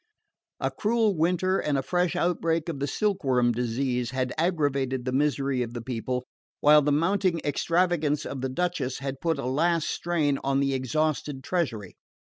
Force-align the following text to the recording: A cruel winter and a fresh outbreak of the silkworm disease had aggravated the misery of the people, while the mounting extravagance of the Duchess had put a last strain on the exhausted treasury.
A 0.59 0.71
cruel 0.71 1.15
winter 1.15 1.59
and 1.59 1.77
a 1.77 1.83
fresh 1.83 2.15
outbreak 2.15 2.69
of 2.69 2.79
the 2.79 2.87
silkworm 2.87 3.51
disease 3.51 4.09
had 4.09 4.33
aggravated 4.35 5.05
the 5.05 5.11
misery 5.11 5.61
of 5.61 5.75
the 5.75 5.81
people, 5.83 6.25
while 6.59 6.81
the 6.81 6.91
mounting 6.91 7.37
extravagance 7.45 8.25
of 8.25 8.41
the 8.41 8.49
Duchess 8.49 8.97
had 8.97 9.21
put 9.21 9.37
a 9.37 9.45
last 9.45 9.87
strain 9.87 10.39
on 10.43 10.59
the 10.59 10.73
exhausted 10.73 11.43
treasury. 11.43 11.97